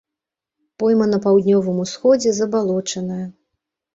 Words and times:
Пойма 0.83 1.05
на 1.09 1.19
паўднёвым 1.25 1.77
усходзе 1.83 2.33
забалочаная. 2.39 3.21